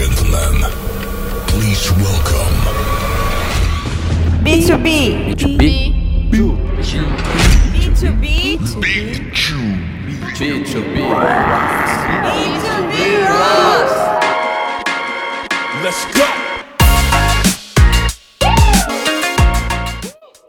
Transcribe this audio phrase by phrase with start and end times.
[0.00, 0.64] gentlemen,
[1.48, 2.56] please welcome
[4.42, 5.36] B2B.
[5.36, 5.60] B2B.
[7.74, 8.22] B2B.
[8.80, 9.58] Big Chew.
[10.38, 10.96] B2B.
[12.24, 12.96] B2B
[13.28, 13.94] Rocks.
[15.84, 16.24] Let's go.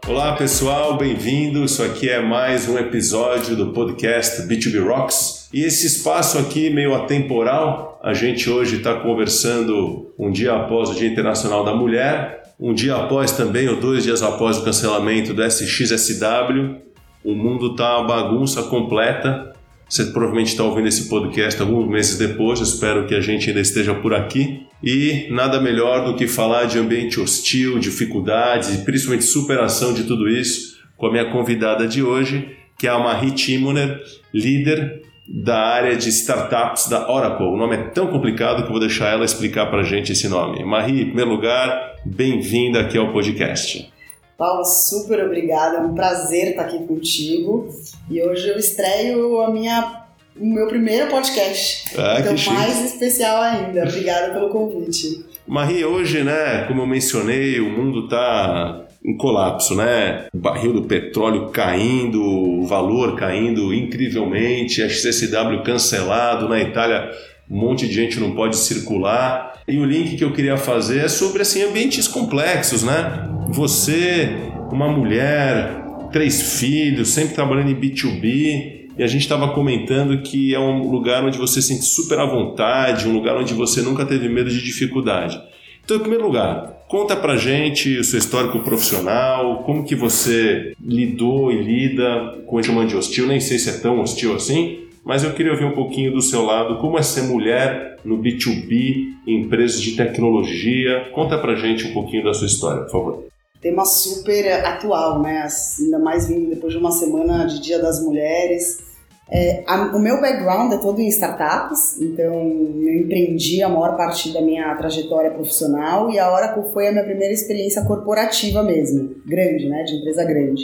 [0.08, 1.62] Olá pessoal, bem-vindo.
[1.64, 5.41] Isso aqui é mais um episódio do podcast B2B Rocks.
[5.52, 10.94] E esse espaço aqui meio atemporal, a gente hoje está conversando um dia após o
[10.94, 15.44] Dia Internacional da Mulher, um dia após também, ou dois dias após o cancelamento do
[15.44, 16.76] SXSW.
[17.22, 19.52] O mundo tá uma bagunça completa.
[19.86, 23.60] Você provavelmente está ouvindo esse podcast alguns meses depois, eu espero que a gente ainda
[23.60, 24.66] esteja por aqui.
[24.82, 30.28] E nada melhor do que falar de ambiente hostil, dificuldades e principalmente superação de tudo
[30.30, 34.00] isso com a minha convidada de hoje, que é a Marie Timoner,
[34.32, 35.01] líder
[35.32, 37.46] da área de startups da Oracle.
[37.46, 40.28] O nome é tão complicado que eu vou deixar ela explicar para a gente esse
[40.28, 40.62] nome.
[40.62, 43.90] Marie, em primeiro lugar, bem-vinda aqui ao podcast.
[44.36, 47.66] Paulo, super obrigada, é um prazer estar aqui contigo.
[48.10, 50.02] E hoje eu estreio a minha,
[50.38, 51.96] o meu primeiro podcast.
[51.96, 52.54] Ah, então, que chique.
[52.54, 53.84] mais especial ainda.
[53.84, 55.24] Obrigada pelo convite.
[55.46, 60.26] Marie, hoje, né, como eu mencionei, o mundo está em colapso, né?
[60.32, 67.10] O barril do petróleo caindo, o valor caindo incrivelmente, a XSW cancelado, na Itália
[67.50, 69.60] um monte de gente não pode circular.
[69.68, 73.28] E o link que eu queria fazer é sobre assim ambientes complexos, né?
[73.50, 74.30] Você,
[74.70, 80.58] uma mulher, três filhos, sempre trabalhando em B2B, e a gente estava comentando que é
[80.58, 84.28] um lugar onde você se sente super à vontade, um lugar onde você nunca teve
[84.28, 85.40] medo de dificuldade.
[85.84, 91.50] Então, em primeiro lugar, conta pra gente o seu histórico profissional, como que você lidou
[91.50, 95.24] e lida com o chamado de hostil, nem sei se é tão hostil assim, mas
[95.24, 99.40] eu queria ouvir um pouquinho do seu lado, como é ser mulher no B2B, em
[99.40, 101.08] empresas de tecnologia.
[101.14, 103.24] Conta pra gente um pouquinho da sua história, por favor.
[103.62, 105.48] Tema super atual, né?
[105.80, 108.91] Ainda mais vindo depois de uma semana de Dia das Mulheres.
[109.34, 114.30] É, a- o meu background é todo em startups, então eu empreendi a maior parte
[114.30, 119.68] da minha trajetória profissional e a Oracle foi a minha primeira experiência corporativa mesmo, grande,
[119.70, 119.84] né?
[119.84, 120.62] De empresa grande.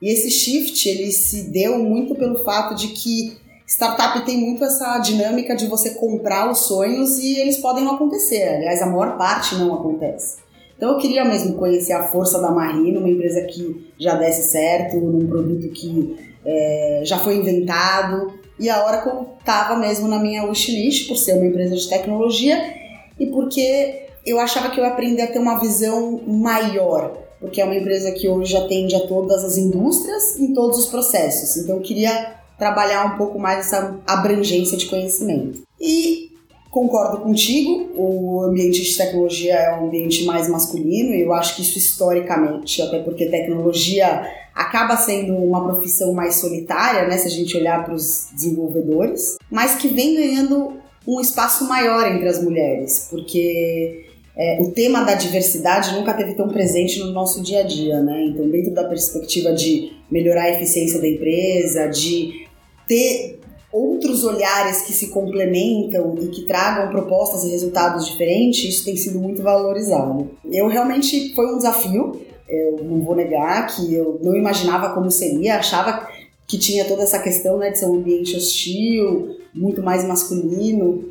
[0.00, 4.98] E esse shift ele se deu muito pelo fato de que startup tem muito essa
[5.00, 8.44] dinâmica de você comprar os sonhos e eles podem não acontecer.
[8.56, 10.38] Aliás, a maior parte não acontece.
[10.74, 14.96] Então eu queria mesmo conhecer a força da Marie numa empresa que já desse certo,
[14.96, 18.32] num produto que é, já foi inventado.
[18.58, 22.74] E a Oracle estava mesmo na minha wishlist por ser uma empresa de tecnologia
[23.18, 27.64] e porque eu achava que eu ia aprender a ter uma visão maior, porque é
[27.64, 31.56] uma empresa que hoje atende a todas as indústrias em todos os processos.
[31.56, 35.62] Então eu queria trabalhar um pouco mais essa abrangência de conhecimento.
[35.80, 36.29] E
[36.70, 41.62] concordo contigo, o ambiente de tecnologia é um ambiente mais masculino e eu acho que
[41.62, 47.56] isso historicamente, até porque tecnologia acaba sendo uma profissão mais solitária, né, se a gente
[47.56, 50.74] olhar para os desenvolvedores, mas que vem ganhando
[51.06, 54.06] um espaço maior entre as mulheres, porque
[54.36, 58.26] é, o tema da diversidade nunca teve tão presente no nosso dia a dia, né?
[58.26, 62.46] Então, dentro da perspectiva de melhorar a eficiência da empresa, de
[62.86, 63.39] ter
[63.72, 69.18] outros olhares que se complementam e que tragam propostas e resultados diferentes, isso tem sido
[69.20, 70.30] muito valorizado.
[70.50, 75.56] Eu realmente foi um desafio, eu não vou negar que eu não imaginava como seria,
[75.58, 76.08] achava
[76.46, 81.04] que tinha toda essa questão né, de ser um ambiente hostil, muito mais masculino,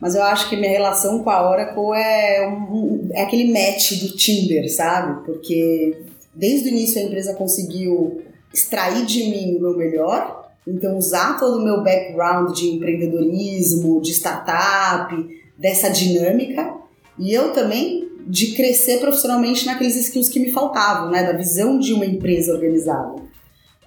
[0.00, 4.16] mas eu acho que minha relação com a Oracle é, um- é aquele match do
[4.16, 5.24] Tinder, sabe?
[5.26, 5.98] Porque
[6.34, 8.22] desde o início a empresa conseguiu
[8.52, 14.12] extrair de mim o meu melhor, então usar todo o meu background de empreendedorismo, de
[14.12, 15.14] startup,
[15.56, 16.74] dessa dinâmica,
[17.18, 21.22] e eu também de crescer profissionalmente naqueles skills que me faltavam, né?
[21.22, 23.22] Da visão de uma empresa organizada.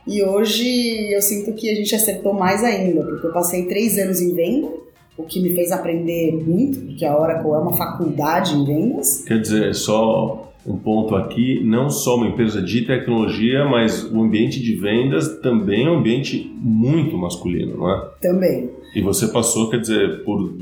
[0.07, 4.21] E hoje eu sinto que a gente acertou mais ainda, porque eu passei três anos
[4.21, 4.69] em venda,
[5.17, 9.23] o que me fez aprender muito, porque a Oracle é uma faculdade em vendas.
[9.25, 14.61] Quer dizer, só um ponto aqui, não só uma empresa de tecnologia, mas o ambiente
[14.61, 18.09] de vendas também é um ambiente muito masculino, não é?
[18.21, 18.69] Também.
[18.93, 20.53] E você passou, quer dizer, por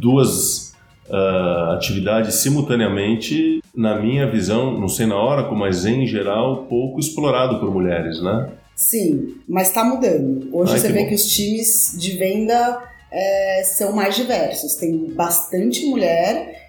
[0.00, 0.74] duas
[1.10, 7.60] ah, atividades simultaneamente, na minha visão, não sei na hora, mas em geral, pouco explorado
[7.60, 8.50] por mulheres, né?
[8.74, 10.48] Sim, mas está mudando.
[10.52, 11.08] Hoje Ai, você que vê bom.
[11.08, 12.82] que os times de venda
[13.12, 14.74] é, são mais diversos.
[14.74, 16.63] Tem bastante mulher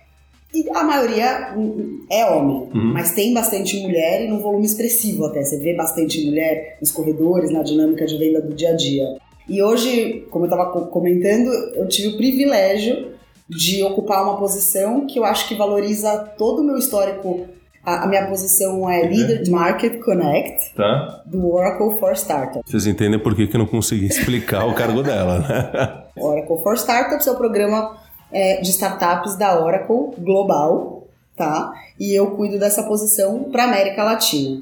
[0.56, 2.94] e a maioria hum, é homem, Uhum.
[2.94, 5.44] mas tem bastante mulher e num volume expressivo até.
[5.44, 9.18] Você vê bastante mulher nos corredores, na dinâmica de venda do dia a dia.
[9.48, 13.14] E hoje, como eu estava comentando, eu tive o privilégio
[13.48, 17.46] de ocupar uma posição que eu acho que valoriza todo o meu histórico.
[17.86, 21.22] A, a minha posição é Leader de Market Connect Tá?
[21.28, 22.64] do Oracle for Startups.
[22.66, 26.04] Vocês entendem por que, que eu não consegui explicar o cargo dela, né?
[26.18, 27.96] Oracle for Startups é o programa
[28.36, 31.72] é, de startups da Oracle global, tá?
[31.98, 34.62] E eu cuido dessa posição para América Latina.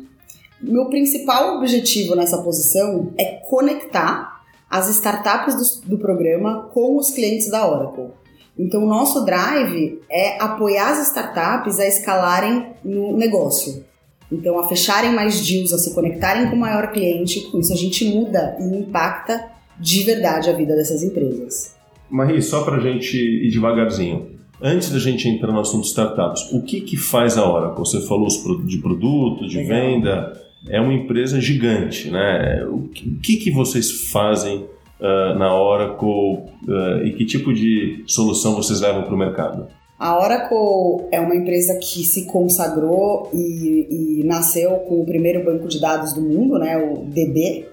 [0.62, 7.50] Meu principal objetivo nessa posição é conectar as startups do, do programa com os clientes
[7.50, 8.12] da Oracle.
[8.58, 13.84] Então, o nosso drive é apoiar as startups a escalarem no negócio.
[14.31, 17.42] Então, a fecharem mais deals, a se conectarem com o maior cliente.
[17.50, 19.50] Com isso, a gente muda e impacta
[19.80, 21.73] de verdade a vida dessas empresas.
[22.13, 24.27] Marie, só para a gente ir devagarzinho.
[24.62, 27.80] Antes da gente entrar no assunto startups, o que, que faz a Oracle?
[27.80, 28.27] Você falou
[28.63, 29.81] de produto, de Legal.
[29.81, 32.63] venda, é uma empresa gigante, né?
[32.65, 34.63] O que, que, vocês fazem
[35.01, 39.68] ah, na Oracle ah, e que tipo de solução vocês levam para o mercado?
[39.98, 45.68] A Oracle é uma empresa que se consagrou e, e nasceu com o primeiro banco
[45.68, 47.65] de dados do mundo, né, o DB.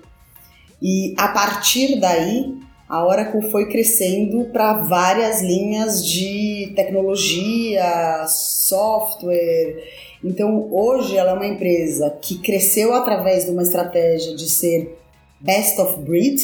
[0.81, 2.54] E a partir daí,
[2.90, 9.76] a Oracle foi crescendo para várias linhas de tecnologia, software.
[10.25, 14.98] Então, hoje ela é uma empresa que cresceu através de uma estratégia de ser
[15.38, 16.40] best of breed.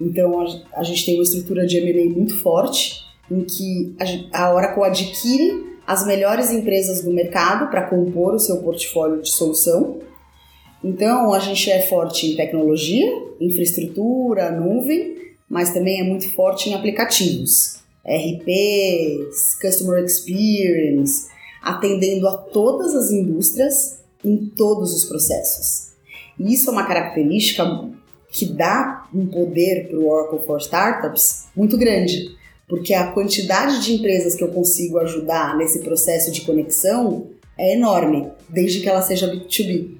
[0.00, 3.94] Então, a, gente tem uma estrutura de M&A muito forte em que
[4.32, 9.98] a Oracle adquire as melhores empresas do mercado para compor o seu portfólio de solução.
[10.82, 13.06] Então, a gente é forte em tecnologia,
[13.38, 21.28] infraestrutura, nuvem, mas também é muito forte em aplicativos, RPs, Customer Experience,
[21.62, 25.92] atendendo a todas as indústrias em todos os processos.
[26.38, 27.64] E isso é uma característica
[28.30, 32.34] que dá um poder para o Oracle for Startups muito grande,
[32.68, 38.28] porque a quantidade de empresas que eu consigo ajudar nesse processo de conexão é enorme,
[38.48, 39.90] desde que ela seja B2B.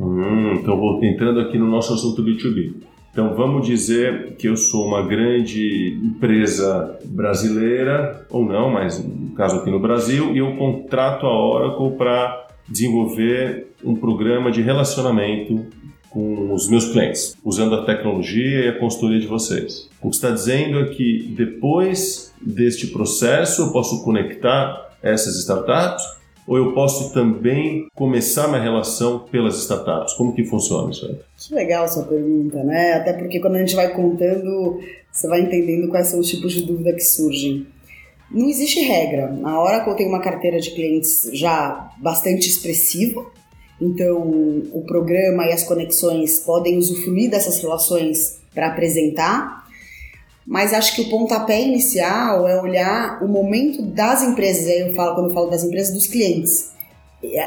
[0.00, 2.91] Hum, então, vou entrando aqui no nosso assunto B2B.
[3.12, 9.56] Então, vamos dizer que eu sou uma grande empresa brasileira, ou não, mas no caso
[9.56, 15.66] aqui no Brasil, e eu contrato a Oracle para desenvolver um programa de relacionamento
[16.08, 19.90] com os meus clientes, usando a tecnologia e a consultoria de vocês.
[20.00, 26.02] O que está dizendo é que depois deste processo eu posso conectar essas startups
[26.46, 30.14] ou eu posso também começar minha relação pelas startups?
[30.14, 31.16] Como que funciona isso aí?
[31.36, 32.94] Que legal sua pergunta, né?
[32.94, 34.80] Até porque quando a gente vai contando,
[35.10, 37.66] você vai entendendo quais são os tipos de dúvida que surgem.
[38.30, 39.38] Não existe regra.
[39.44, 43.24] A Oracle tem uma carteira de clientes já bastante expressiva,
[43.80, 44.20] então
[44.72, 49.61] o programa e as conexões podem usufruir dessas relações para apresentar,
[50.46, 55.14] mas acho que o pontapé inicial é olhar o momento das empresas, aí eu falo
[55.14, 56.70] quando eu falo das empresas, dos clientes.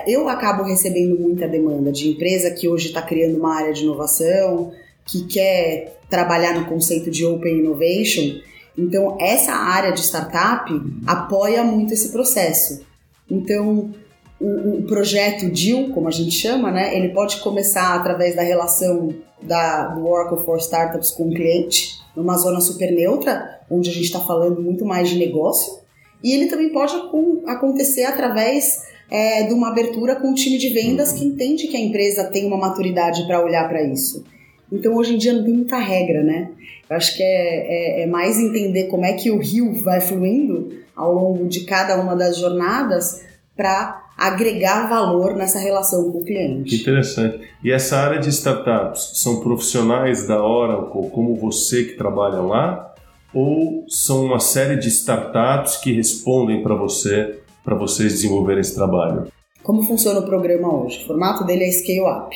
[0.07, 4.71] Eu acabo recebendo muita demanda de empresa que hoje está criando uma área de inovação,
[5.06, 8.39] que quer trabalhar no conceito de Open Innovation.
[8.77, 10.71] Então, essa área de startup
[11.06, 12.86] apoia muito esse processo.
[13.30, 13.92] Então,
[14.39, 19.13] o, o projeto DEAL, como a gente chama, né, ele pode começar através da relação
[19.41, 24.05] da, do Oracle for Startups com o cliente, numa zona super neutra, onde a gente
[24.05, 25.80] está falando muito mais de negócio,
[26.23, 30.69] e ele também pode acon- acontecer através é, de uma abertura com o time de
[30.69, 34.23] vendas que entende que a empresa tem uma maturidade para olhar para isso.
[34.71, 36.49] Então, hoje em dia, não tem muita regra, né?
[36.89, 40.69] Eu acho que é, é, é mais entender como é que o rio vai fluindo
[40.95, 43.23] ao longo de cada uma das jornadas
[43.56, 46.81] para agregar valor nessa relação com o Que cliente.
[46.81, 47.40] interessante.
[47.64, 52.94] E essa área de startups são profissionais da Oracle, como você que trabalha lá,
[53.34, 59.28] ou são uma série de startups que respondem para você, para vocês desenvolverem esse trabalho?
[59.62, 61.04] Como funciona o programa hoje?
[61.04, 62.36] O formato dele é Scale Up.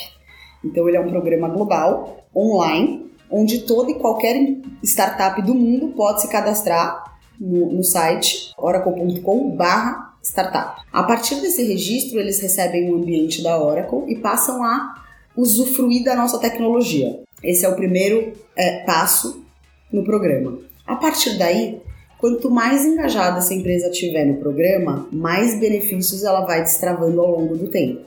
[0.65, 4.35] Então, ele é um programa global, online, onde toda e qualquer
[4.83, 7.03] startup do mundo pode se cadastrar
[7.39, 10.81] no, no site oracle.com/barra startup.
[10.91, 15.03] A partir desse registro, eles recebem um ambiente da Oracle e passam a
[15.35, 17.21] usufruir da nossa tecnologia.
[17.43, 19.43] Esse é o primeiro é, passo
[19.91, 20.59] no programa.
[20.85, 21.81] A partir daí,
[22.17, 27.55] quanto mais engajada essa empresa tiver no programa, mais benefícios ela vai destravando ao longo
[27.55, 28.01] do tempo.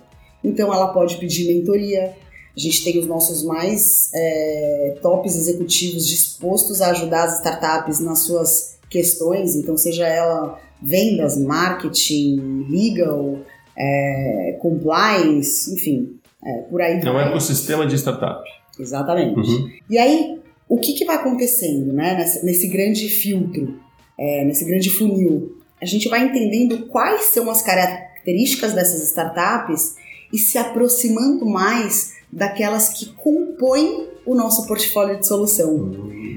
[0.44, 2.12] Então, ela pode pedir mentoria.
[2.54, 8.20] A gente tem os nossos mais é, tops executivos dispostos a ajudar as startups nas
[8.20, 13.38] suas questões, então, seja ela vendas, marketing, legal,
[13.76, 18.42] é, compliance, enfim, é, por aí É um ecossistema de startup.
[18.78, 19.38] Exatamente.
[19.38, 19.70] Uhum.
[19.88, 23.78] E aí, o que, que vai acontecendo né, nesse, nesse grande filtro,
[24.18, 25.62] é, nesse grande funil?
[25.82, 29.96] a gente vai entendendo quais são as características dessas startups
[30.32, 35.90] e se aproximando mais daquelas que compõem o nosso portfólio de solução.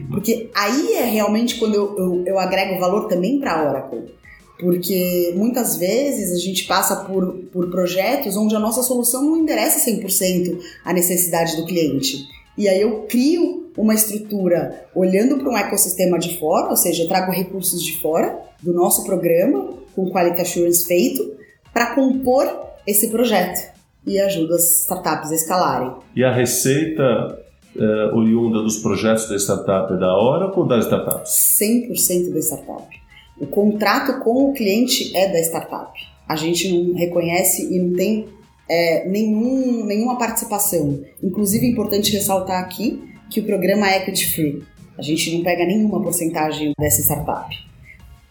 [0.10, 4.16] Porque aí é realmente quando eu, eu, eu agrego valor também para a Oracle.
[4.60, 9.90] Porque muitas vezes a gente passa por, por projetos onde a nossa solução não endereça
[9.90, 12.26] 100% a necessidade do cliente.
[12.58, 17.08] E aí eu crio uma estrutura olhando para um ecossistema de fora, ou seja, eu
[17.08, 21.34] trago recursos de fora do nosso programa, com Quality Assurance feito,
[21.74, 22.48] para compor
[22.88, 23.74] esse projeto
[24.08, 25.92] e ajuda as startups a escalarem.
[26.16, 27.44] E a receita
[27.76, 27.84] é,
[28.14, 31.58] oriunda dos projetos da startup é da Oracle ou das startups?
[31.60, 33.05] 100% da startup.
[33.40, 35.92] O contrato com o cliente é da startup.
[36.28, 38.28] A gente não reconhece e não tem
[38.70, 41.02] é, nenhum, nenhuma participação.
[41.22, 44.64] Inclusive, é importante ressaltar aqui que o programa é equity free.
[44.98, 47.54] A gente não pega nenhuma porcentagem dessa startup.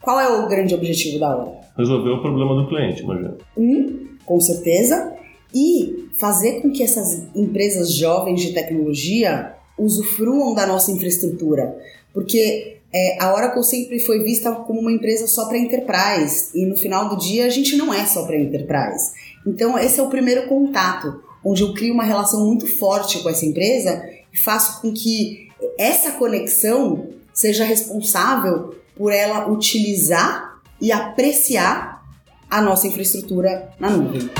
[0.00, 1.52] Qual é o grande objetivo da hora?
[1.76, 3.36] Resolver o problema do cliente, imagina.
[3.56, 5.14] Um, com certeza,
[5.54, 11.76] e fazer com que essas empresas jovens de tecnologia usufruam da nossa infraestrutura.
[12.12, 16.76] Porque é, a Oracle sempre foi vista como uma empresa só para enterprise e no
[16.76, 19.10] final do dia a gente não é só para enterprise.
[19.44, 23.44] Então esse é o primeiro contato, onde eu crio uma relação muito forte com essa
[23.44, 32.00] empresa e faço com que essa conexão seja responsável por ela utilizar e apreciar
[32.48, 34.30] a nossa infraestrutura na nuvem.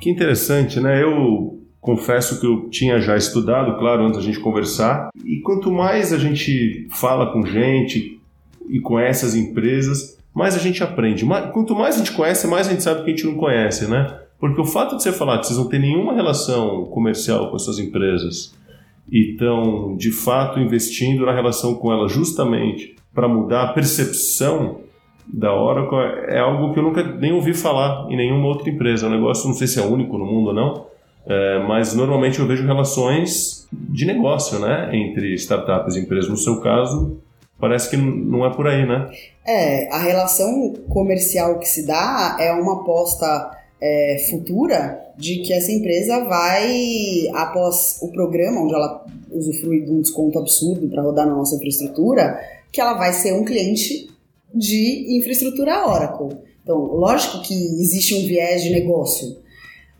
[0.00, 1.02] Que interessante, né?
[1.02, 5.10] Eu confesso que eu tinha já estudado, claro, antes da gente conversar.
[5.24, 8.20] E quanto mais a gente fala com gente
[8.68, 11.26] e conhece as empresas, mais a gente aprende.
[11.52, 14.20] Quanto mais a gente conhece, mais a gente sabe que a gente não conhece, né?
[14.38, 17.78] Porque o fato de você falar que vocês não têm nenhuma relação comercial com essas
[17.78, 18.54] empresas
[19.10, 24.80] e estão, de fato, investindo na relação com elas justamente para mudar a percepção
[25.26, 25.98] da Oracle
[26.28, 29.06] é algo que eu nunca nem ouvi falar em nenhuma outra empresa.
[29.06, 30.86] É um negócio, não sei se é único no mundo ou não,
[31.26, 36.28] é, mas normalmente eu vejo relações de negócio né, entre startups e empresas.
[36.28, 37.20] No seu caso,
[37.58, 39.08] parece que não é por aí, né?
[39.46, 43.50] É, a relação comercial que se dá é uma aposta
[43.80, 50.00] é, futura de que essa empresa vai, após o programa, onde ela usufrui de um
[50.00, 52.38] desconto absurdo para rodar na nossa infraestrutura,
[52.72, 54.09] que ela vai ser um cliente
[54.54, 56.36] de infraestrutura Oracle.
[56.62, 59.36] Então, lógico que existe um viés de negócio,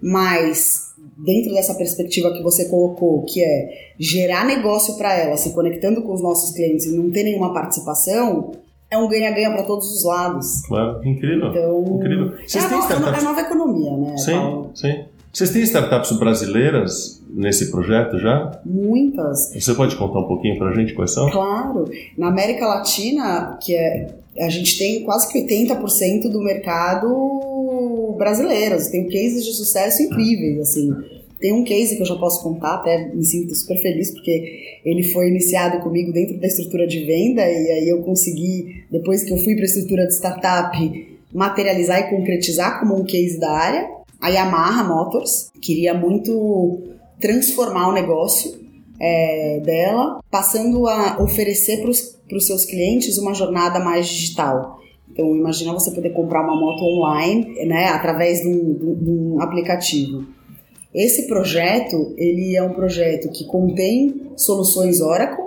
[0.01, 6.03] mas dentro dessa perspectiva que você colocou, que é gerar negócio para ela, se conectando
[6.03, 8.53] com os nossos clientes e não ter nenhuma participação,
[8.91, 10.63] é um ganha-ganha para todos os lados.
[10.67, 11.49] Claro, incrível.
[11.49, 12.33] Então, incrível.
[12.47, 14.17] Vocês é, a nova, é a nova economia, né?
[14.17, 14.71] Sim, Paulo?
[14.75, 15.05] sim.
[15.33, 18.61] Vocês têm startups brasileiras nesse projeto já?
[18.67, 19.53] Muitas.
[19.55, 21.31] Você pode contar um pouquinho para a gente quais são?
[21.31, 21.89] Claro.
[22.19, 28.77] Na América Latina, que é a gente tem quase que 80% do mercado brasileiro.
[28.91, 30.93] Tem cases de sucesso incríveis, assim.
[31.41, 35.03] Tem um case que eu já posso contar, até me sinto super feliz, porque ele
[35.05, 39.39] foi iniciado comigo dentro da estrutura de venda, e aí eu consegui, depois que eu
[39.39, 43.89] fui para a estrutura de startup, materializar e concretizar como um case da área.
[44.21, 46.79] A Yamaha Motors queria muito
[47.19, 48.53] transformar o negócio
[49.01, 54.79] é, dela, passando a oferecer para os seus clientes uma jornada mais digital.
[55.11, 60.25] Então, imagina você poder comprar uma moto online, né, através de um, de um aplicativo.
[60.95, 65.45] Esse projeto, ele é um projeto que contém soluções Oracle,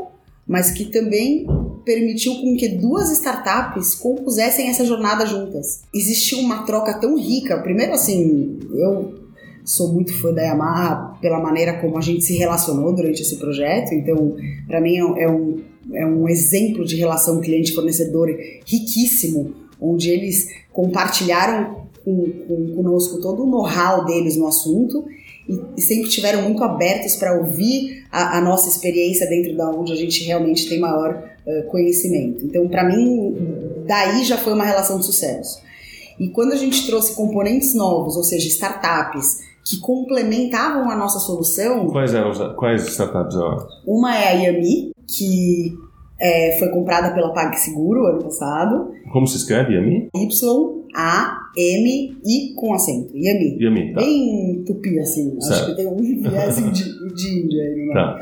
[0.48, 1.46] mas que também
[1.86, 5.84] permitiu com que duas startups compusessem essa jornada juntas.
[5.94, 7.58] Existiu uma troca tão rica.
[7.62, 9.23] Primeiro, assim, eu
[9.66, 13.94] sou muito fã da Yamaha pela maneira como a gente se relacionou durante esse projeto,
[13.94, 14.36] então
[14.68, 15.62] para mim é, é um,
[15.94, 18.30] é um exemplo de relação cliente-fornecedor
[18.66, 25.06] riquíssimo, onde eles compartilharam com, com, conosco todo o know-how deles no assunto
[25.48, 29.96] e, sempre estiveram muito abertos para ouvir a, a, nossa experiência dentro da onde a
[29.96, 32.46] gente realmente tem maior uh, conhecimento.
[32.46, 33.36] Então, para mim,
[33.86, 35.62] daí já foi uma relação de sucesso.
[36.20, 41.88] E quando a gente trouxe componentes novos, ou seja, startups, que complementavam a nossa solução.
[41.88, 43.36] Quais eram quais startups?
[43.86, 45.78] Uma é a Yami, que
[46.20, 48.92] é, foi comprada pela PagSeguro ano passado.
[49.12, 50.10] Como se escreve Yami?
[50.16, 51.64] Y-A-M-I
[52.56, 53.16] com acento.
[53.16, 53.58] Yami.
[53.62, 54.02] Yami, tá.
[54.02, 55.40] Bem tupi, assim.
[55.40, 55.54] Certo.
[55.54, 58.20] Acho que tem um viés de, de Índia aí no Tá.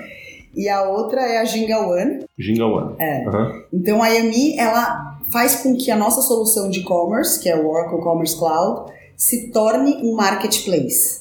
[0.54, 2.26] E a outra é a Jinga One.
[2.38, 2.96] Jinga One.
[3.00, 3.26] É.
[3.26, 3.64] Uhum.
[3.74, 7.70] Então a Yami, ela faz com que a nossa solução de e-commerce, que é o
[7.70, 11.21] Oracle Commerce Cloud, se torne um marketplace.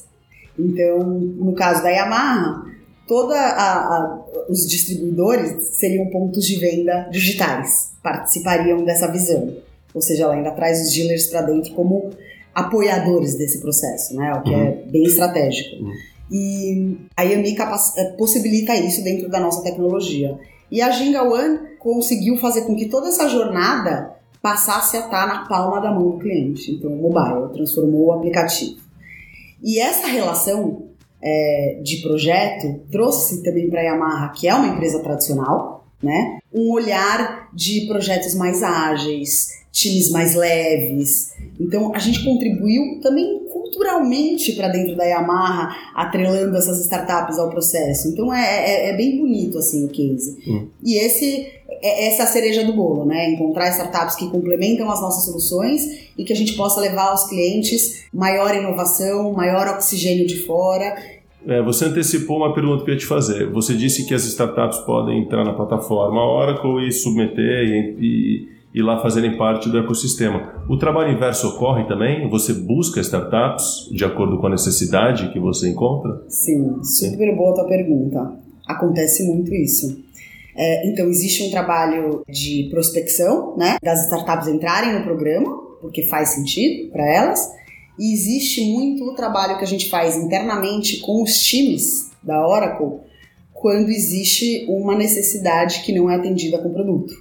[0.65, 2.65] Então, no caso da Yamaha,
[3.07, 9.53] toda a, a, os distribuidores seriam pontos de venda digitais, participariam dessa visão.
[9.93, 12.11] Ou seja, ela ainda traz os dealers para dentro como
[12.53, 14.33] apoiadores desse processo, né?
[14.33, 14.61] O que uhum.
[14.61, 15.83] é bem estratégico.
[15.83, 15.93] Uhum.
[16.31, 20.37] E a Yami eh, possibilita isso dentro da nossa tecnologia.
[20.71, 25.45] E a Ginga One conseguiu fazer com que toda essa jornada passasse a estar na
[25.45, 26.71] palma da mão do cliente.
[26.71, 28.79] Então, o mobile transformou o aplicativo.
[29.63, 30.87] E essa relação
[31.21, 36.71] é, de projeto trouxe também para a Yamaha, que é uma empresa tradicional, né, um
[36.71, 41.33] olhar de projetos mais ágeis, times mais leves.
[41.59, 43.41] Então, a gente contribuiu também
[43.71, 48.09] culturalmente para dentro da Yamaha, atrelando essas startups ao processo.
[48.09, 50.37] Então é, é, é bem bonito assim o case.
[50.47, 50.67] Hum.
[50.83, 51.47] E esse
[51.81, 53.29] é essa a cereja do bolo, né?
[53.31, 55.81] Encontrar startups que complementam as nossas soluções
[56.17, 60.95] e que a gente possa levar aos clientes maior inovação, maior oxigênio de fora
[61.47, 63.49] é, você antecipou uma pergunta que eu ia te fazer.
[63.51, 68.81] Você disse que as startups podem entrar na plataforma Oracle e submeter e, e, e
[68.81, 70.63] lá fazerem parte do ecossistema.
[70.69, 72.29] O trabalho inverso ocorre também?
[72.29, 76.23] Você busca startups de acordo com a necessidade que você encontra?
[76.27, 78.33] Sim, super boa a tua pergunta.
[78.67, 79.99] Acontece muito isso.
[80.63, 86.29] É, então, existe um trabalho de prospecção, né, das startups entrarem no programa, porque faz
[86.29, 87.51] sentido para elas,
[87.97, 92.99] e existe muito o trabalho que a gente faz internamente com os times da Oracle
[93.51, 97.13] quando existe uma necessidade que não é atendida com o produto.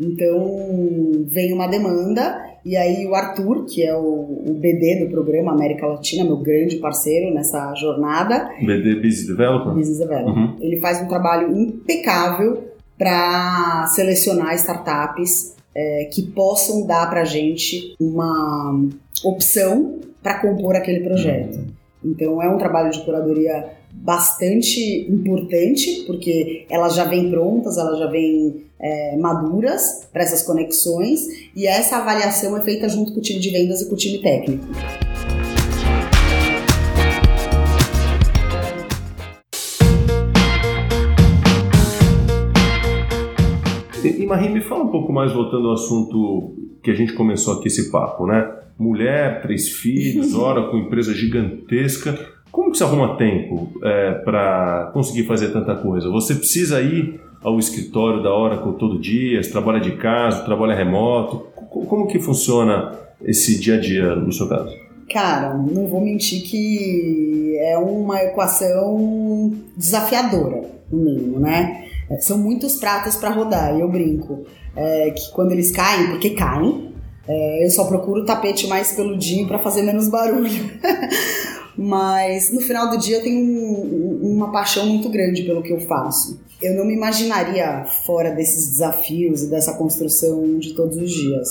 [0.00, 5.86] Então, vem uma demanda e aí o Arthur, que é o, BD do programa América
[5.86, 8.50] Latina, meu grande parceiro nessa jornada.
[8.60, 9.72] BD Business Developer?
[9.74, 10.34] Business Developer.
[10.34, 10.56] Uhum.
[10.60, 17.94] Ele faz um trabalho impecável para selecionar startups é, que possam dar para a gente
[18.00, 18.80] uma
[19.22, 21.58] opção para compor aquele projeto.
[22.02, 28.06] Então é um trabalho de curadoria bastante importante, porque elas já vêm prontas, elas já
[28.06, 31.20] vêm é, maduras para essas conexões,
[31.54, 34.18] e essa avaliação é feita junto com o time de vendas e com o time
[34.18, 34.66] técnico.
[44.08, 47.68] E Marie, me fala um pouco mais, voltando ao assunto que a gente começou aqui
[47.68, 48.48] esse papo, né?
[48.78, 52.18] Mulher, três filhos, ora com empresa gigantesca.
[52.50, 56.08] Como que você arruma tempo é, para conseguir fazer tanta coisa?
[56.10, 59.40] Você precisa ir ao escritório da Oracle todo dia?
[59.42, 61.46] Trabalha de casa, trabalha remoto?
[61.56, 62.92] Como que funciona
[63.22, 64.74] esse dia a dia no seu caso?
[65.10, 71.85] Cara, não vou mentir que é uma equação desafiadora, no mínimo, né?
[72.20, 74.44] São muitos pratos para rodar, e eu brinco
[74.76, 76.92] é, que quando eles caem, porque caem,
[77.26, 80.70] é, eu só procuro o tapete mais peludinho para fazer menos barulho.
[81.76, 85.80] Mas no final do dia eu tenho um, uma paixão muito grande pelo que eu
[85.80, 86.40] faço.
[86.62, 91.48] Eu não me imaginaria fora desses desafios e dessa construção de todos os dias.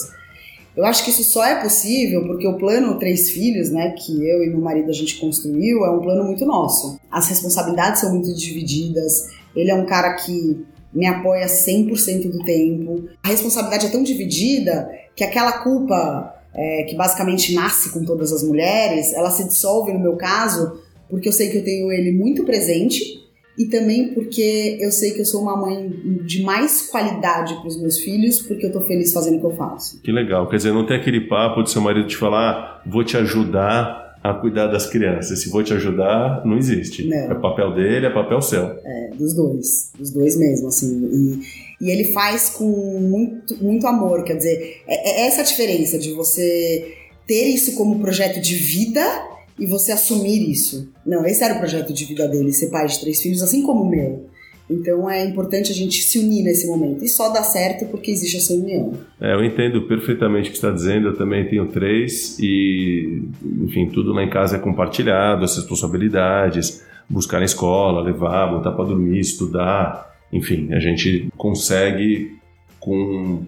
[0.76, 4.44] Eu acho que isso só é possível porque o plano Três Filhos, né, que eu
[4.44, 7.00] e meu marido a gente construiu, é um plano muito nosso.
[7.10, 9.30] As responsabilidades são muito divididas.
[9.56, 13.10] Ele é um cara que me apoia 100% do tempo.
[13.24, 18.42] A responsabilidade é tão dividida que aquela culpa é, que basicamente nasce com todas as
[18.42, 22.44] mulheres, ela se dissolve no meu caso porque eu sei que eu tenho ele muito
[22.46, 23.24] presente
[23.58, 25.90] e também porque eu sei que eu sou uma mãe
[26.26, 29.56] de mais qualidade para os meus filhos porque eu tô feliz fazendo o que eu
[29.56, 30.02] faço.
[30.02, 33.04] Que legal, quer dizer, não tem aquele papo de seu marido te falar, ah, vou
[33.04, 35.40] te ajudar a cuidar das crianças.
[35.40, 37.08] Se vou te ajudar, não existe.
[37.08, 37.32] Não.
[37.32, 38.64] É papel dele, é papel seu.
[38.64, 39.92] É, dos dois.
[39.98, 41.10] Dos dois mesmo, assim.
[41.80, 42.66] E, e ele faz com
[43.00, 44.24] muito, muito amor.
[44.24, 46.96] Quer dizer, é, é essa a diferença de você
[47.28, 49.02] ter isso como projeto de vida
[49.60, 50.90] e você assumir isso.
[51.06, 53.84] Não, esse era o projeto de vida dele, ser pai de três filhos, assim como
[53.84, 54.26] o meu.
[54.70, 57.04] Então é importante a gente se unir nesse momento.
[57.04, 58.94] E só dá certo porque existe essa união.
[59.22, 61.10] É, eu entendo perfeitamente o que está dizendo.
[61.10, 63.24] Eu também tenho três e,
[63.62, 68.86] enfim, tudo lá em casa é compartilhado, as responsabilidades, buscar na escola, levar, botar para
[68.86, 70.16] dormir, estudar.
[70.34, 72.36] Enfim, a gente consegue
[72.80, 73.44] com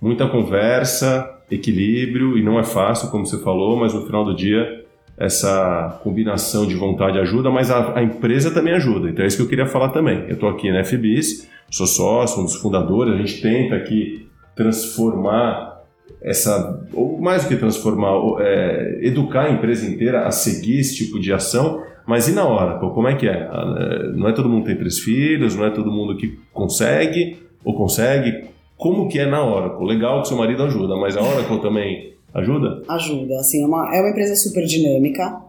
[0.00, 4.79] muita conversa, equilíbrio, e não é fácil, como você falou, mas no final do dia
[5.20, 9.10] essa combinação de vontade ajuda, mas a, a, empresa também ajuda.
[9.10, 10.24] Então é isso que eu queria falar também.
[10.26, 15.82] Eu estou aqui na FBIS, sou sócio, um dos fundadores, a gente tenta aqui transformar
[16.22, 21.20] essa, ou mais do que transformar, é, educar a empresa inteira a seguir esse tipo
[21.20, 22.78] de ação, mas e na hora?
[22.78, 23.46] Como é que é?
[23.52, 27.74] Ah, não é todo mundo tem três filhos, não é todo mundo que consegue ou
[27.74, 28.48] consegue.
[28.74, 29.86] Como que é na Oracle?
[29.86, 32.82] Legal que seu marido ajuda, mas a Oracle também Ajuda?
[32.88, 33.38] Ajuda.
[33.40, 35.40] Assim, é uma, é uma empresa super dinâmica.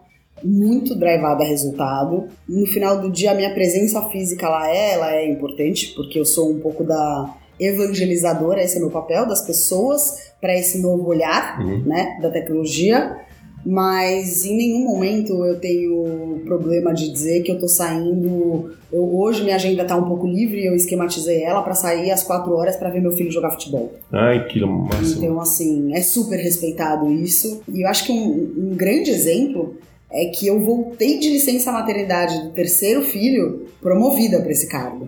[0.44, 2.28] muito drivada a resultado.
[2.50, 6.26] No final do dia, a minha presença física lá é, ela é importante, porque eu
[6.26, 11.60] sou um pouco da evangelizadora, esse é meu papel, das pessoas para esse novo olhar
[11.62, 11.84] Uhum.
[11.86, 13.18] né, da tecnologia.
[13.66, 18.72] Mas em nenhum momento eu tenho problema de dizer que eu tô saindo.
[18.92, 22.54] Eu, hoje minha agenda tá um pouco livre, eu esquematizei ela para sair às quatro
[22.54, 23.94] horas para ver meu filho jogar futebol.
[24.12, 25.24] Ai, que máximo.
[25.24, 27.62] Então, assim, é super respeitado isso.
[27.72, 29.76] E eu acho que um, um grande exemplo
[30.12, 35.08] é que eu voltei de licença maternidade do terceiro filho promovida para esse cargo.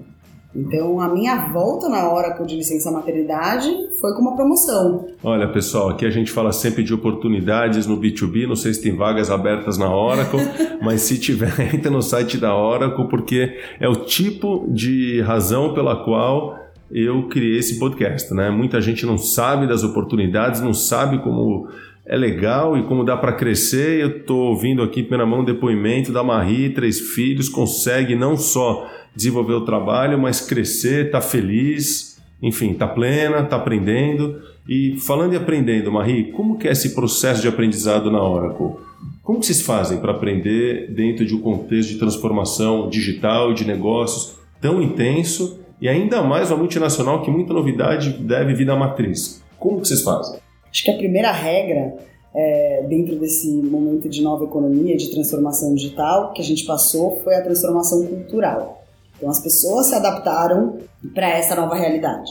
[0.55, 3.67] Então, a minha volta na Oracle de licença maternidade
[3.99, 5.07] foi com uma promoção.
[5.23, 8.47] Olha, pessoal, aqui a gente fala sempre de oportunidades no B2B.
[8.47, 10.39] Não sei se tem vagas abertas na Oracle,
[10.81, 16.03] mas se tiver, entra no site da Oracle, porque é o tipo de razão pela
[16.03, 16.59] qual
[16.91, 18.31] eu criei esse podcast.
[18.33, 18.51] Né?
[18.51, 21.67] Muita gente não sabe das oportunidades, não sabe como
[22.05, 23.99] é legal e como dá para crescer.
[23.99, 28.87] Eu estou ouvindo aqui em primeira mão depoimento da Marie, três filhos, consegue não só
[29.15, 34.41] desenvolver o trabalho, mas crescer, tá feliz, enfim, tá plena, tá aprendendo.
[34.67, 38.77] E falando em aprendendo, Marie, como que é esse processo de aprendizado na Oracle?
[39.21, 43.65] Como que vocês fazem para aprender dentro de um contexto de transformação digital e de
[43.65, 49.41] negócios tão intenso e ainda mais uma multinacional que muita novidade deve vir da matriz?
[49.57, 50.39] Como que vocês fazem?
[50.69, 51.95] Acho que a primeira regra
[52.35, 57.35] é, dentro desse momento de nova economia, de transformação digital que a gente passou, foi
[57.35, 58.82] a transformação cultural.
[59.15, 60.79] Então as pessoas se adaptaram
[61.13, 62.29] para essa nova realidade.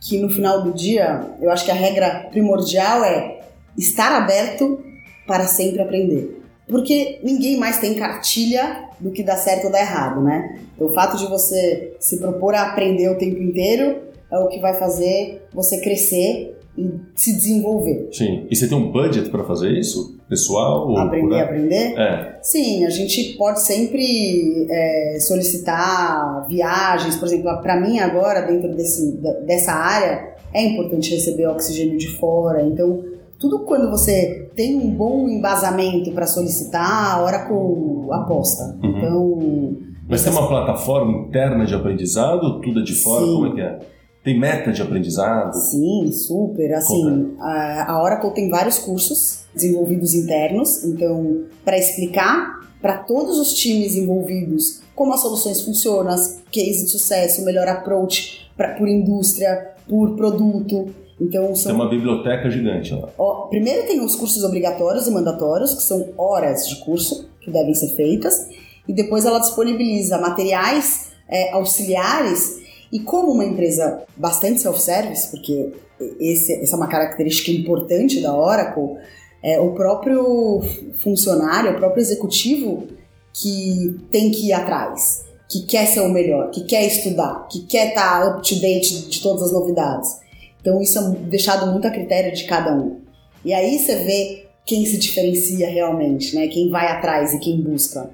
[0.00, 3.40] Que no final do dia, eu acho que a regra primordial é
[3.76, 4.82] estar aberto
[5.26, 6.42] para sempre aprender.
[6.66, 10.60] Porque ninguém mais tem cartilha do que dá certo ou dá errado, né?
[10.74, 14.60] Então o fato de você se propor a aprender o tempo inteiro é o que
[14.60, 18.08] vai fazer você crescer e se desenvolver.
[18.12, 18.46] Sim.
[18.50, 20.18] E você tem um budget para fazer isso?
[20.28, 20.88] Pessoal?
[20.88, 21.42] Ou Aprender, por...
[21.42, 21.98] aprender?
[21.98, 22.38] É.
[22.42, 29.18] Sim, a gente pode sempre é, solicitar viagens, por exemplo, para mim agora, dentro desse,
[29.46, 33.04] dessa área, é importante receber oxigênio de fora, então
[33.38, 38.76] tudo quando você tem um bom embasamento para solicitar, a Oracle aposta.
[38.82, 38.96] Uhum.
[38.96, 39.76] Então...
[40.08, 42.60] Mas tem uma plataforma interna de aprendizado?
[42.60, 43.24] Tudo é de fora?
[43.24, 43.34] Sim.
[43.34, 43.78] Como é que é?
[44.24, 45.52] Tem meta de aprendizado?
[45.52, 46.72] Sim, super.
[46.72, 53.52] Assim, a, a Oracle tem vários cursos desenvolvidos internos, então, para explicar para todos os
[53.52, 58.88] times envolvidos como as soluções funcionam, as cases de sucesso, o melhor approach pra, por
[58.88, 60.86] indústria, por produto.
[61.20, 61.72] Então, são...
[61.72, 63.08] Tem uma biblioteca gigante lá.
[63.18, 67.74] Ó, primeiro tem os cursos obrigatórios e mandatórios, que são horas de curso que devem
[67.74, 68.48] ser feitas,
[68.88, 75.72] e depois ela disponibiliza materiais é, auxiliares e como uma empresa bastante self-service, porque
[76.20, 78.96] esse, essa é uma característica importante da Oracle,
[79.42, 80.62] é, o próprio
[80.98, 82.86] funcionário, o próprio executivo
[83.32, 87.88] que tem que ir atrás, que quer ser o melhor, que quer estudar, que quer
[87.88, 90.18] estar up to date de todas as novidades.
[90.60, 93.00] Então isso é deixado muito a critério de cada um.
[93.44, 96.48] E aí você vê quem se diferencia realmente, né?
[96.48, 98.08] Quem vai atrás e quem busca.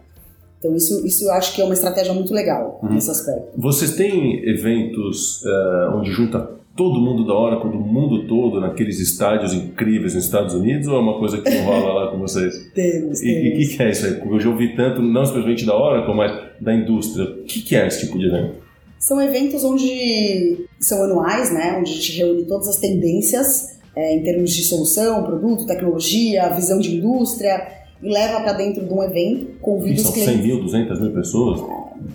[0.61, 2.95] Então isso, isso eu acho que é uma estratégia muito legal Uhum.
[2.95, 3.49] nesse aspecto.
[3.57, 9.53] Vocês têm eventos eh, onde junta todo mundo da Oracle, do mundo todo, naqueles estádios
[9.53, 12.55] incríveis nos Estados Unidos, ou é uma coisa que não rola lá com vocês?
[12.75, 14.21] Temos, E o que, que é isso aí?
[14.25, 17.25] Eu já ouvi tanto, não simplesmente da Oracle, mas da indústria.
[17.25, 18.55] O que, que é esse tipo de evento?
[18.99, 21.77] São eventos onde são anuais, né?
[21.79, 26.79] Onde a gente reúne todas as tendências é, em termos de solução, produto, tecnologia, visão
[26.79, 30.43] de indústria e leva para dentro de um evento, convida os 100 clientes.
[30.47, 31.61] mil, 200 mil pessoas?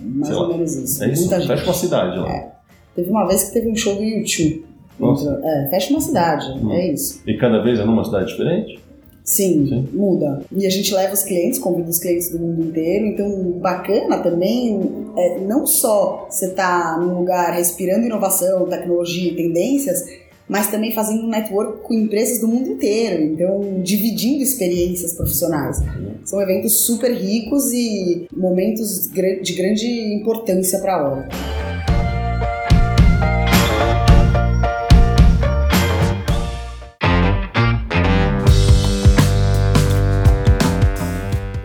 [0.02, 0.48] mais sei ou lá.
[0.48, 1.04] menos isso.
[1.04, 1.20] É isso?
[1.22, 1.48] Muita gente.
[1.48, 2.52] Fecha uma cidade lá.
[2.94, 4.64] Teve uma vez que teve um show do YouTube.
[4.98, 5.40] Nossa.
[5.44, 6.72] É, fecha uma cidade, Hum.
[6.72, 7.20] é isso.
[7.26, 8.78] E cada vez é numa cidade diferente?
[9.22, 9.88] Sim, Sim.
[9.92, 10.40] muda.
[10.52, 13.06] E a gente leva os clientes, convida os clientes do mundo inteiro.
[13.06, 13.28] Então,
[13.60, 14.80] bacana também,
[15.16, 20.00] é, não só você tá num lugar respirando inovação, tecnologia e tendências,
[20.48, 23.22] mas também fazendo um network com empresas do mundo inteiro.
[23.22, 25.82] Então, dividindo experiências profissionais.
[26.24, 31.28] São eventos super ricos e momentos de grande importância para a hora.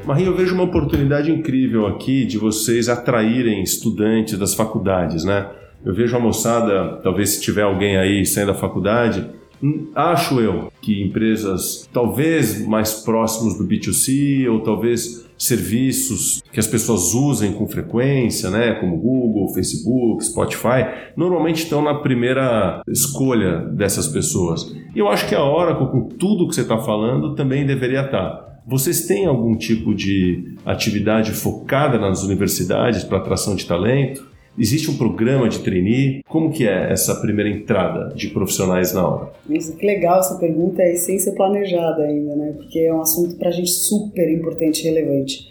[0.05, 5.49] Maria, eu vejo uma oportunidade incrível aqui de vocês atraírem estudantes das faculdades, né?
[5.83, 9.27] Eu vejo a moçada, talvez se tiver alguém aí saindo da faculdade,
[9.61, 16.67] hum, acho eu que empresas talvez mais próximos do B2C ou talvez serviços que as
[16.67, 20.85] pessoas usem com frequência, né, como Google, Facebook, Spotify,
[21.17, 24.71] normalmente estão na primeira escolha dessas pessoas.
[24.95, 28.51] E eu acho que a Oracle, com tudo que você está falando, também deveria estar.
[28.67, 34.29] Vocês têm algum tipo de atividade focada nas universidades para atração de talento?
[34.61, 36.21] Existe um programa de trainee?
[36.29, 39.31] Como que é essa primeira entrada de profissionais na hora?
[39.49, 42.53] Nossa, que legal essa pergunta e sem ser planejada ainda, né?
[42.55, 45.47] Porque é um assunto para a gente super importante e relevante.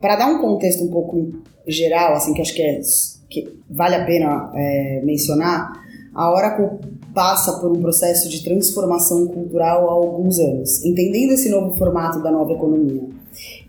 [0.00, 1.32] Para dar um contexto um pouco
[1.66, 2.80] geral, assim, que acho que, é,
[3.28, 5.72] que vale a pena é, mencionar,
[6.14, 6.78] a Oracle
[7.12, 12.30] passa por um processo de transformação cultural há alguns anos, entendendo esse novo formato da
[12.30, 13.02] nova economia.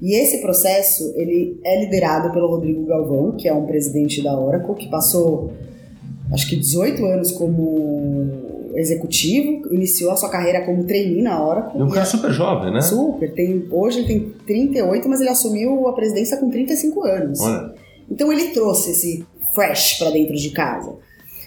[0.01, 4.75] E esse processo ele é liderado pelo Rodrigo Galvão, que é um presidente da Oracle,
[4.75, 5.51] que passou
[6.31, 11.79] acho que 18 anos como executivo, iniciou a sua carreira como trainee na Oracle.
[11.79, 12.81] É um cara super jovem, né?
[12.81, 17.39] Super, tem, hoje ele tem 38, mas ele assumiu a presidência com 35 anos.
[17.39, 17.73] Olha.
[18.09, 20.93] Então ele trouxe esse fresh para dentro de casa.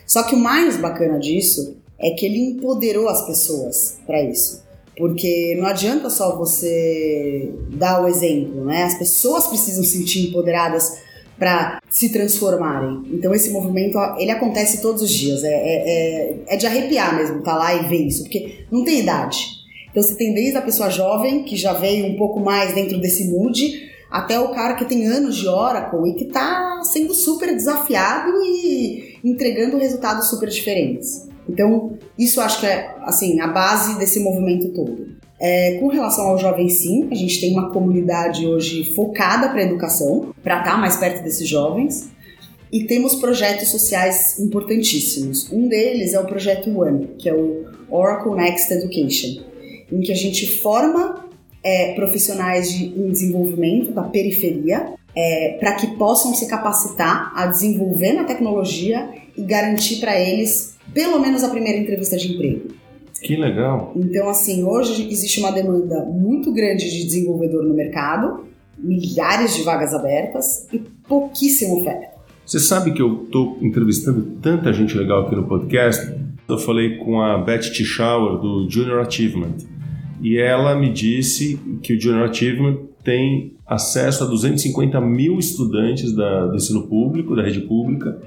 [0.07, 4.67] Só que o mais bacana disso é que ele empoderou as pessoas para isso.
[4.99, 8.83] Porque não adianta só você dar o exemplo, né?
[8.83, 10.99] As pessoas precisam se sentir empoderadas
[11.39, 13.05] para se transformarem.
[13.13, 15.45] Então esse movimento ele acontece todos os dias.
[15.45, 19.01] É, é, é, é de arrepiar mesmo, tá lá e ver isso, porque não tem
[19.01, 19.59] idade.
[19.91, 23.29] Então você tem desde a pessoa jovem que já veio um pouco mais dentro desse
[23.29, 28.33] mood, até o cara que tem anos de Oracle e que está sendo super desafiado
[28.43, 31.28] e entregando resultados super diferentes.
[31.49, 35.17] Então, isso acho que é assim a base desse movimento todo.
[35.41, 40.35] É, com relação ao jovem, sim, a gente tem uma comunidade hoje focada para educação,
[40.43, 42.11] para estar tá mais perto desses jovens.
[42.71, 45.51] E temos projetos sociais importantíssimos.
[45.51, 49.43] Um deles é o projeto One, que é o Oracle Next Education,
[49.91, 51.25] em que a gente forma
[51.65, 58.13] é, profissionais de em desenvolvimento da periferia é, para que possam se capacitar a desenvolver
[58.13, 62.69] na tecnologia e garantir para eles pelo menos a primeira entrevista de emprego.
[63.23, 63.93] Que legal.
[63.97, 68.45] Então, assim, hoje existe uma demanda muito grande de desenvolvedor no mercado,
[68.79, 72.19] milhares de vagas abertas e pouquíssima oferta.
[72.47, 76.15] Você sabe que eu estou entrevistando tanta gente legal aqui no podcast.
[76.49, 79.57] Eu falei com a Beth Tischauer do Junior Achievement
[80.23, 86.47] e ela me disse que o Junior Achievement tem acesso a 250 mil estudantes da,
[86.47, 88.21] do ensino público, da rede pública,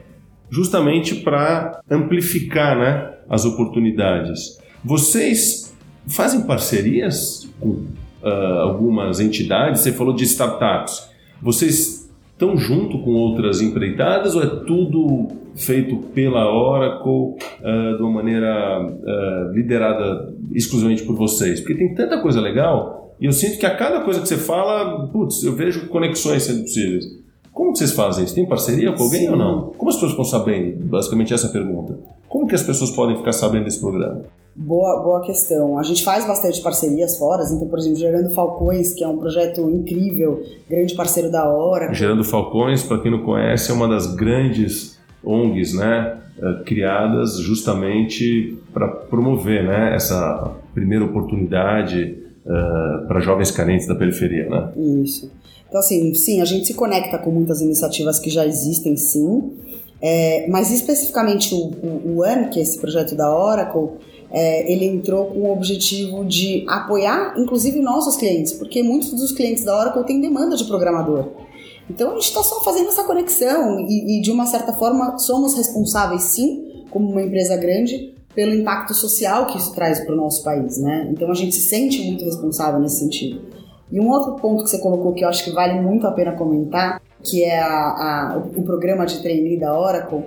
[0.52, 4.60] justamente para amplificar né, as oportunidades.
[4.84, 5.76] Vocês
[6.08, 7.86] fazem parcerias com
[8.22, 8.28] uh,
[8.60, 9.82] algumas entidades?
[9.82, 11.10] Você falou de startups.
[11.42, 18.12] Vocês estão junto com outras empreitadas ou é tudo feito pela Oracle uh, de uma
[18.12, 21.62] maneira uh, liderada exclusivamente por vocês?
[21.62, 25.08] Porque tem tanta coisa legal e eu sinto que a cada coisa que você fala,
[25.10, 27.06] putz, eu vejo conexões sendo possíveis.
[27.54, 28.36] Como vocês fazem isso?
[28.36, 29.30] Tem parceria com alguém Sim.
[29.30, 29.62] ou não?
[29.78, 30.86] Como as pessoas ficam sabendo?
[30.86, 32.00] Basicamente essa é a pergunta.
[32.28, 34.22] Como que as pessoas podem ficar sabendo desse programa?
[34.56, 35.78] Boa, boa questão.
[35.78, 39.70] A gente faz bastante parcerias fora, então, por exemplo, Gerando Falcões, que é um projeto
[39.70, 41.94] incrível, grande parceiro da Hora.
[41.94, 48.58] Gerando Falcões, para quem não conhece, é uma das grandes ONGs, né, eh, criadas justamente
[48.74, 54.72] para promover, né, essa primeira oportunidade uh, para jovens carentes da periferia, né?
[55.04, 55.32] Isso.
[55.68, 59.52] Então, assim, sim, a gente se conecta com muitas iniciativas que já existem, sim,
[60.02, 63.90] é, mas especificamente o, o, o AN, que é esse projeto da Oracle,
[64.32, 69.64] é, ele entrou com o objetivo de apoiar, inclusive, nossos clientes, porque muitos dos clientes
[69.64, 71.28] da Oracle têm demanda de programador.
[71.90, 75.54] Então a gente está só fazendo essa conexão e, e, de uma certa forma, somos
[75.56, 80.44] responsáveis, sim, como uma empresa grande, pelo impacto social que isso traz para o nosso
[80.44, 81.08] país, né?
[81.12, 83.42] Então a gente se sente muito responsável nesse sentido.
[83.92, 86.32] E um outro ponto que você colocou que eu acho que vale muito a pena
[86.32, 90.24] comentar, que é a, a, o programa de trainee da Oracle,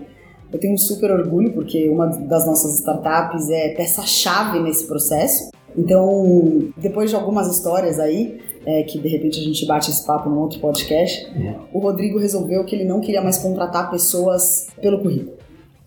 [0.53, 5.51] eu tenho um super orgulho porque uma das nossas startups é peça-chave nesse processo.
[5.77, 10.29] Então, depois de algumas histórias aí, é, que de repente a gente bate esse papo
[10.29, 11.57] num outro podcast, uhum.
[11.73, 15.44] o Rodrigo resolveu que ele não queria mais contratar pessoas pelo currículo.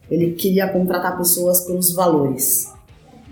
[0.09, 2.71] Ele queria contratar pessoas pelos valores.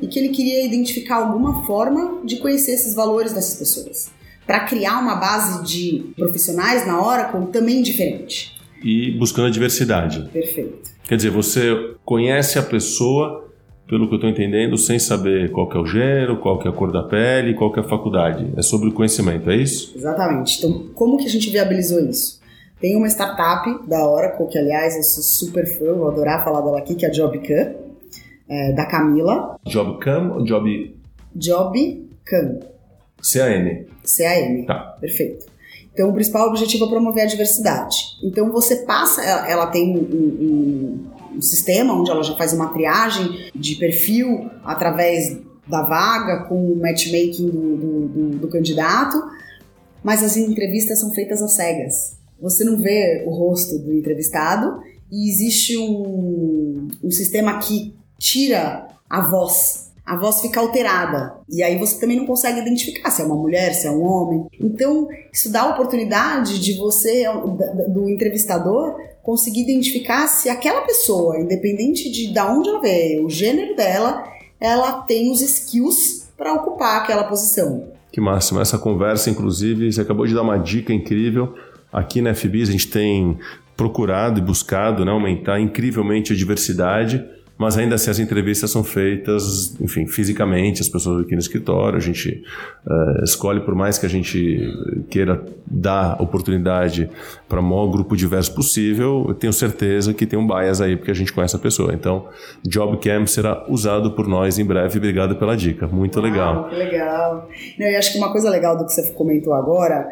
[0.01, 4.11] E que ele queria identificar alguma forma de conhecer esses valores dessas pessoas.
[4.45, 8.53] Para criar uma base de profissionais na Oracle também diferente.
[8.83, 10.29] E buscando a diversidade.
[10.31, 10.91] Perfeito.
[11.07, 13.47] Quer dizer, você conhece a pessoa,
[13.87, 16.91] pelo que eu estou entendendo, sem saber qual é o gênero, qual é a cor
[16.91, 18.51] da pele, qual é a faculdade.
[18.57, 19.93] É sobre o conhecimento, é isso?
[19.95, 20.57] Exatamente.
[20.59, 22.39] Então, como que a gente viabilizou isso?
[22.79, 26.79] Tem uma startup da Oracle, que aliás eu sou super fã, vou adorar falar dela
[26.79, 27.75] aqui, que é a JobCam,
[28.49, 29.57] é, da Camila.
[29.65, 30.95] JobCam ou Job...
[31.35, 32.59] JobCam.
[33.21, 33.87] C-A-N.
[34.03, 34.65] C-A-N.
[34.65, 34.97] Tá.
[34.99, 35.45] Perfeito.
[35.93, 37.95] Então, o principal objetivo é promover a diversidade.
[38.21, 43.49] Então, você passa, ela tem um, um, um, sistema onde ela já faz uma triagem
[43.55, 49.23] de perfil através da vaga, com o matchmaking do, do, do, do candidato,
[50.03, 52.17] mas as entrevistas são feitas às cegas.
[52.45, 54.79] Você não vê o rosto do entrevistado
[55.11, 59.91] e existe um, um sistema que tira a voz.
[60.05, 61.37] A voz fica alterada.
[61.49, 64.45] E aí você também não consegue identificar se é uma mulher, se é um homem.
[64.61, 67.23] Então, isso dá a oportunidade de você,
[67.89, 73.75] do entrevistador, conseguir identificar se aquela pessoa, independente de, de onde ela veio, o gênero
[73.75, 74.23] dela,
[74.59, 77.87] ela tem os skills para ocupar aquela posição.
[78.11, 78.61] Que máximo.
[78.61, 81.55] Essa conversa, inclusive, você acabou de dar uma dica incrível.
[81.95, 83.37] Aqui na FBIS a gente tem
[83.77, 87.23] procurado e buscado né, aumentar incrivelmente a diversidade
[87.57, 92.01] mas ainda assim as entrevistas são feitas, enfim, fisicamente, as pessoas aqui no escritório, a
[92.01, 92.43] gente
[92.85, 94.67] uh, escolhe, por mais que a gente
[95.09, 97.09] queira dar oportunidade
[97.47, 101.11] para o maior grupo diverso possível, eu tenho certeza que tem um bias aí, porque
[101.11, 101.93] a gente conhece a pessoa.
[101.93, 102.27] Então,
[102.67, 104.97] JobCam será usado por nós em breve.
[104.97, 106.69] Obrigado pela dica, muito Uau, legal.
[106.69, 107.49] Que legal.
[107.79, 110.05] Não, eu acho que uma coisa legal do que você comentou agora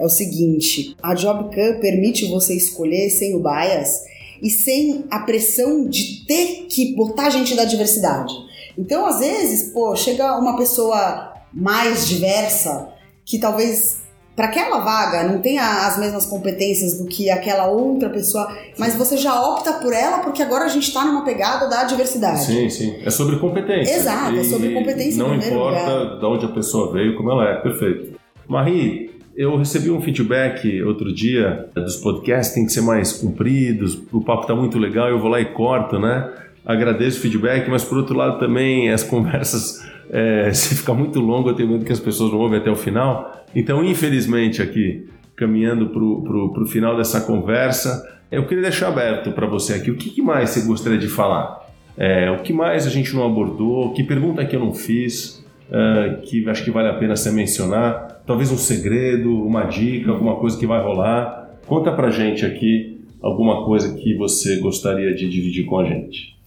[0.00, 4.00] é o seguinte, a JobCam permite você escolher sem o bias
[4.42, 8.32] e sem a pressão de ter que botar gente da diversidade.
[8.78, 12.88] Então, às vezes, pô, chega uma pessoa mais diversa
[13.26, 14.00] que talvez
[14.34, 19.18] para aquela vaga não tenha as mesmas competências do que aquela outra pessoa, mas você
[19.18, 22.46] já opta por ela porque agora a gente está numa pegada da diversidade.
[22.46, 23.02] Sim, sim.
[23.04, 23.96] É sobre competência.
[23.96, 25.22] Exato, é sobre competência.
[25.22, 26.18] Não importa lugar.
[26.20, 27.54] de onde a pessoa veio, como ela é.
[27.56, 28.18] Perfeito.
[28.48, 34.20] Marie, eu recebi um feedback outro dia dos podcasts, tem que ser mais compridos, o
[34.20, 36.30] papo tá muito legal, eu vou lá e corto, né?
[36.64, 41.48] Agradeço o feedback, mas por outro lado também as conversas, é, se ficar muito longo,
[41.48, 43.44] eu tenho medo que as pessoas não ouvem até o final.
[43.54, 49.74] Então, infelizmente, aqui, caminhando para o final dessa conversa, eu queria deixar aberto para você
[49.74, 51.68] aqui o que, que, mais você gostaria de falar.
[51.96, 56.20] É, o que mais a gente não abordou, que pergunta que eu não fiz, é,
[56.22, 60.56] que acho que vale a pena você mencionar talvez um segredo, uma dica, alguma coisa
[60.56, 61.58] que vai rolar.
[61.66, 66.38] Conta pra gente aqui alguma coisa que você gostaria de dividir com a gente.